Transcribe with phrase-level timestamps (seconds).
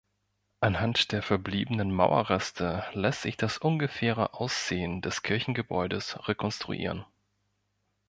[0.61, 7.05] Anhand der verbliebenen Mauerreste lässt sich das ungefähre Aussehen des Kirchengebäudes rekonstruieren.